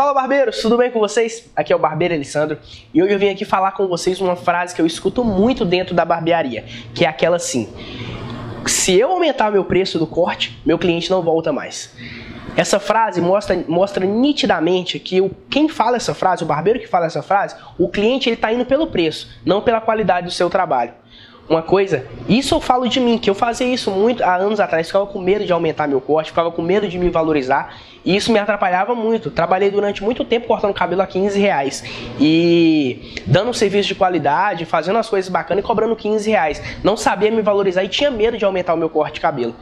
[0.00, 1.50] Fala barbeiros, tudo bem com vocês?
[1.54, 2.56] Aqui é o Barbeiro Alessandro
[2.94, 5.94] e hoje eu vim aqui falar com vocês uma frase que eu escuto muito dentro
[5.94, 7.68] da barbearia, que é aquela assim:
[8.64, 11.94] se eu aumentar meu preço do corte, meu cliente não volta mais.
[12.56, 17.04] Essa frase mostra, mostra nitidamente que o, quem fala essa frase, o barbeiro que fala
[17.04, 20.94] essa frase, o cliente ele está indo pelo preço, não pela qualidade do seu trabalho
[21.50, 24.86] uma coisa, isso eu falo de mim, que eu fazia isso muito há anos atrás,
[24.86, 27.74] ficava com medo de aumentar meu corte, ficava com medo de me valorizar,
[28.04, 29.32] e isso me atrapalhava muito.
[29.32, 31.82] Trabalhei durante muito tempo cortando cabelo a 15 reais
[32.20, 36.62] e dando um serviço de qualidade, fazendo as coisas bacanas e cobrando 15 reais.
[36.84, 39.54] Não sabia me valorizar e tinha medo de aumentar o meu corte de cabelo.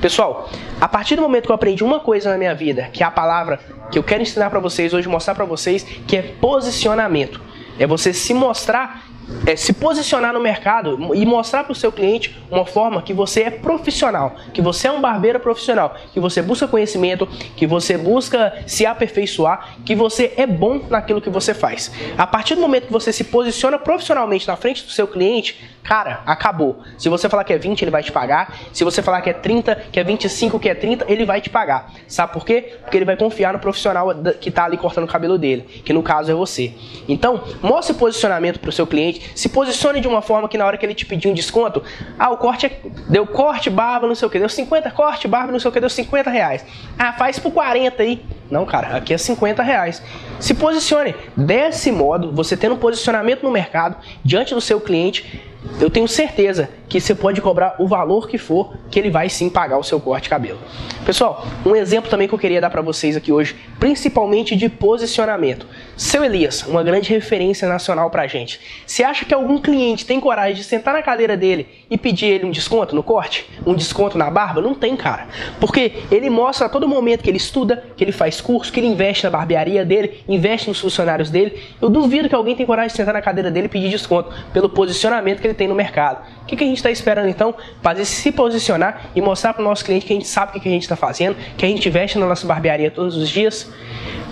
[0.00, 3.06] Pessoal, a partir do momento que eu aprendi uma coisa na minha vida, que é
[3.06, 7.49] a palavra que eu quero ensinar para vocês hoje, mostrar para vocês, que é posicionamento.
[7.78, 9.10] É você se mostrar
[9.46, 13.42] é, se posicionar no mercado e mostrar para o seu cliente uma forma que você
[13.42, 18.64] é profissional, que você é um barbeiro profissional, que você busca conhecimento, que você busca
[18.66, 21.92] se aperfeiçoar, que você é bom naquilo que você faz.
[22.18, 25.60] A partir do momento que você se posiciona profissionalmente na frente do seu cliente,
[25.90, 26.78] cara, acabou.
[26.96, 28.56] Se você falar que é 20, ele vai te pagar.
[28.72, 31.50] Se você falar que é 30, que é 25, que é 30, ele vai te
[31.50, 31.92] pagar.
[32.06, 32.74] Sabe por quê?
[32.80, 36.00] Porque ele vai confiar no profissional que está ali cortando o cabelo dele, que no
[36.00, 36.72] caso é você.
[37.08, 40.78] Então, mostre posicionamento para o seu cliente se posicione de uma forma que na hora
[40.78, 41.82] que ele te pedir um desconto,
[42.16, 45.50] ah, o corte é, deu corte, barba, não sei o que, deu 50, corte, barba,
[45.50, 46.64] não sei o que, deu 50 reais.
[46.96, 48.24] Ah, faz por 40 aí.
[48.48, 50.00] Não, cara, aqui é 50 reais.
[50.38, 51.14] Se posicione.
[51.36, 55.49] Desse modo, você tendo um posicionamento no mercado, diante do seu cliente,
[55.80, 59.48] eu tenho certeza que você pode cobrar o valor que for, que ele vai sim
[59.48, 60.58] pagar o seu corte de cabelo.
[61.06, 65.66] Pessoal, um exemplo também que eu queria dar para vocês aqui hoje, principalmente de posicionamento.
[65.96, 68.60] Seu Elias, uma grande referência nacional pra gente.
[68.84, 72.44] Você acha que algum cliente tem coragem de sentar na cadeira dele e pedir ele
[72.44, 73.48] um desconto no corte?
[73.64, 74.60] Um desconto na barba?
[74.60, 75.28] Não tem, cara.
[75.60, 78.88] Porque ele mostra a todo momento que ele estuda, que ele faz curso, que ele
[78.88, 81.62] investe na barbearia dele, investe nos funcionários dele.
[81.80, 84.68] Eu duvido que alguém tenha coragem de sentar na cadeira dele e pedir desconto pelo
[84.68, 86.24] posicionamento que ele tem no mercado.
[86.42, 87.54] O que, que a gente está esperando então?
[87.82, 90.68] Fazer se posicionar e mostrar para o nosso cliente que a gente sabe o que
[90.68, 93.70] a gente está fazendo, que a gente investe na nossa barbearia todos os dias.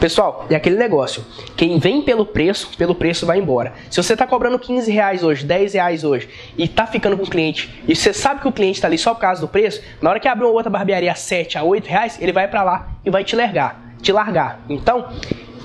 [0.00, 1.24] Pessoal, é aquele negócio.
[1.56, 3.72] Quem vem pelo preço, pelo preço vai embora.
[3.90, 7.28] Se você está cobrando 15 reais hoje, 10 reais hoje, e está ficando com o
[7.28, 10.10] cliente, e você sabe que o cliente está ali só por causa do preço, na
[10.10, 12.88] hora que abrir uma outra barbearia a 7 a 8 reais, ele vai para lá
[13.04, 13.94] e vai te largar.
[14.00, 14.60] Te largar.
[14.68, 15.08] Então,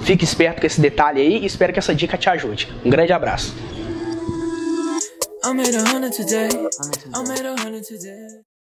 [0.02, 2.68] fique esperto com esse detalhe aí e espero que essa dica te ajude.
[2.84, 3.56] Um grande abraço.
[5.54, 6.50] I made a hundred today.
[7.14, 8.28] I made a hundred today.